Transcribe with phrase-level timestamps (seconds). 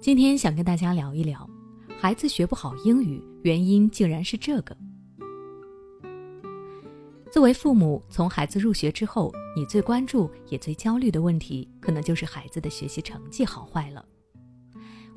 [0.00, 1.46] 今天想跟大家聊一聊，
[2.00, 4.74] 孩子学不好英语，原因竟然是这个。
[7.30, 14.02] 作为父母，从孩子入学之后，你最关注也最焦虑的问题，可能就是孩子的学习成绩好坏了。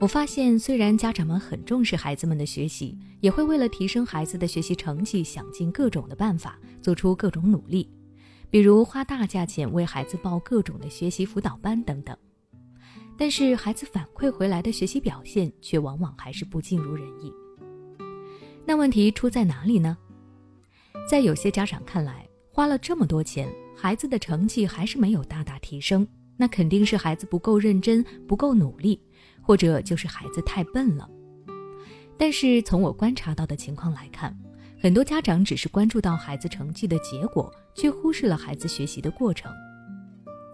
[0.00, 7.88] 我发现，虽然家长们很重视孩子们的学习，也会为了提升孩子的学习成绩，想尽各种的办法，做出各种努力，
[8.50, 12.16] 比如花大价钱为孩子报各种的学习辅导班等等。
[13.22, 17.32] 但是孩子反馈回来的学习表现却往往还是不尽如人意。
[18.66, 19.96] 那问题出在哪里呢？
[21.08, 26.04] 在有些家长看来，花了这么多钱，孩子的成绩还是没有大大提升，
[26.36, 29.00] 那肯定是孩子不够认真、不够努力，
[29.40, 31.08] 或者就是孩子太笨了。
[32.18, 34.36] 但是从我观察到的情况来看，
[34.82, 39.48] 很多家长只是关注到孩子成绩的结果，却忽视了孩子学习的过程。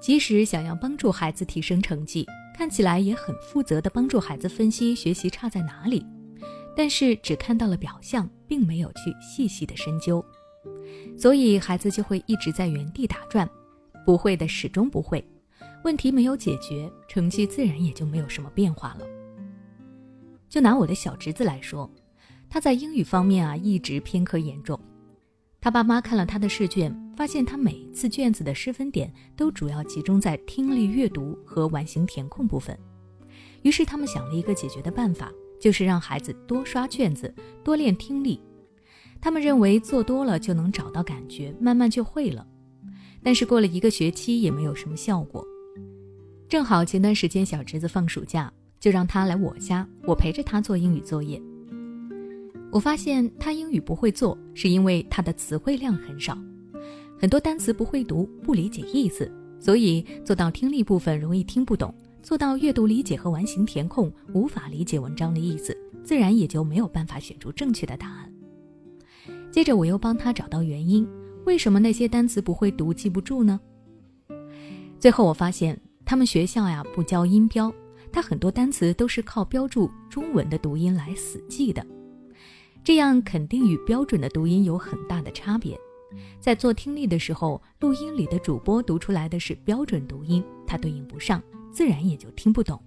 [0.02, 2.24] 即使想要帮助孩子提升成绩，
[2.58, 6.04] 看起来也很负责的帮助孩子分析学习差在哪里，
[6.76, 10.22] 但是只看到了表象，并没有去细细的深究，
[11.16, 13.48] 所以孩子就会一直在原地打转，
[14.04, 15.24] 不会的始终不会，
[15.84, 19.06] 问题没有解决，成绩自然也就没有什么变化了。
[20.48, 21.88] 就拿我的小侄子来说，
[22.50, 24.76] 他在英语方面啊一直偏科严重，
[25.60, 26.94] 他爸妈看了他的试卷。
[27.18, 32.78] 发现他每次卷子的失分点都主要集中在听力阅读和完形填空部分，
[33.62, 37.34] 于是他们想了一个解决的办法，就是让孩子多刷卷子，
[37.64, 38.40] 多练听力。
[39.20, 42.46] 他们认为做多了就能找到感觉，慢慢就会了。
[43.20, 45.44] 但是过了一个学期也没有什么效果。
[46.48, 51.42] 正好前段时间小侄子放暑假，就让他来我家，我陪着他做英语作业。
[52.70, 56.36] 我发现他英语不会做，是因为他的词汇量很少。
[57.18, 61.90] 很多单词不会读，不理解意思，所以做到听力部分容易听不懂；
[62.22, 68.32] 做到阅读理解和完形填空，无法理解文章的意思，自然也就没有办法选出正确的答案。
[69.50, 71.08] 接着我又帮他找到原因，
[71.46, 73.58] 为什么那些单词不会读、记不住呢？
[75.00, 77.72] 最后我发现他们学校呀不教音标，
[78.12, 81.84] 他很多单词都是靠标注中文的读音来死记的，
[82.88, 85.78] 这样肯定与标准的读音有很大的差别。
[86.40, 92.82] 在做听力的时候，录音里的主播读出来的是标准读音，他对应不上，自然也就听不懂。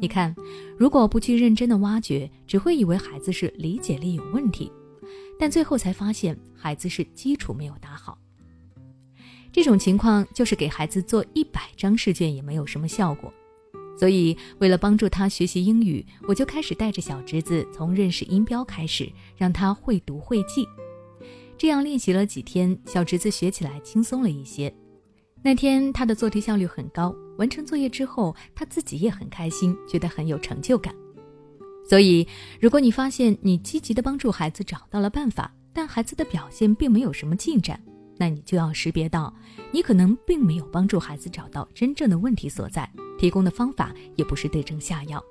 [0.00, 0.34] 你看，
[0.76, 4.68] 如果不去认真的挖掘，只会以为孩子是理解力有问题，
[5.38, 8.18] 但最后才发现孩子是基础没有打好。
[9.52, 13.32] 这种情况就是给孩子做一百张试卷也没有什么效果。
[13.96, 20.66] 所以，为了帮助他学习英语，我就开始带着小侄子从认识音标开始，让他会读会记。
[21.56, 24.74] 这样练习了几天，小侄子学起来轻松了一些。
[25.42, 30.94] 那天他的做题效率很高，完成作业之后，他自己也很开心，觉得很有成就感。
[31.88, 32.26] 所以，
[32.60, 37.80] 如果你发现你积极的帮助孩子找到了办法，但孩子的表现并没有什么进展，
[38.16, 39.32] 那你就要识别到，
[39.72, 42.88] 你可能并没有帮助孩子找到真正的问题所在，
[43.22, 45.22] 提供的方法也不是对症下药。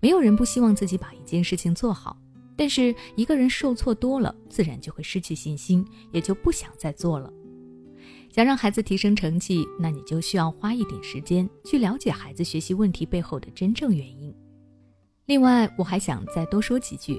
[0.00, 2.16] 没有人不希望自己把一件事情做好。
[2.56, 7.32] 但是一个人受挫多了，自然就会失去信心，也就不想再做了。
[8.32, 14.34] 想让孩子提升成绩，那你就需要花一点时间去了解孩子学习问题背后的真正原因。
[15.26, 17.16] 另外，我还想再多说几句。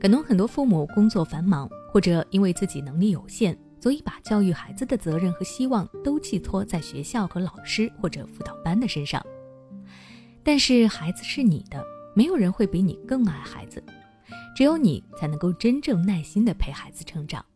[0.00, 9.24] 可能很多父母工作繁忙，或者因为自己能力有限，所以把教育孩子的责任和希望都寄托在学校和老师或者辅导班的身上。
[10.42, 11.80] 但是孩子是你的，
[12.12, 13.80] 没有人会比你更爱孩子。
[14.56, 17.46] 只有你才能够真正耐心地陪孩子成长。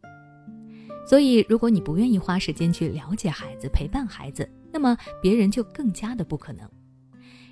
[1.05, 6.71] 所以，如果你不愿意花时间去了解孩子、陪伴孩子，那么别人就更加的不可能。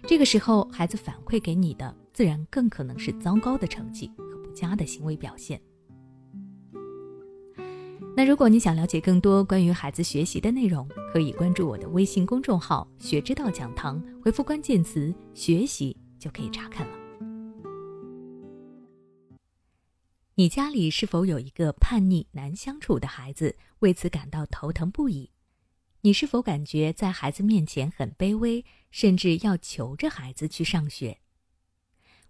[0.06, 5.61] 这个时候，孩子反馈给你的，自然更可能是糟糕的成绩和不佳的行为表现。
[8.19, 16.99] 那如果你想了解更多关于孩子学习的内容，可以关注我的微信公众号“学之道讲堂”，回复关键词“学习”就可以查看了。
[20.35, 25.31] 你家里是否有一个叛逆难相处的孩子，为此感到头疼不已？
[26.00, 31.21] 你是否感觉在孩子面前很卑微，甚至要求着孩子去上学？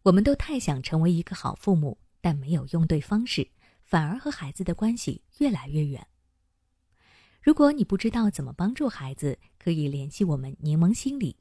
[0.03, 3.49] 我们都太想成为一个好父母，但没有用对方式，
[3.89, 6.07] 反而和孩子的关系越来越远。
[7.41, 11.39] 如果你不知道怎么帮助孩子，可以联系我们柠檬心理。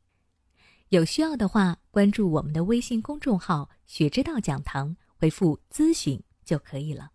[0.88, 6.24] 有需要的话，关注我们的微信公众号“学之道讲堂”，回复“咨询”。
[6.46, 7.12] 就可以了。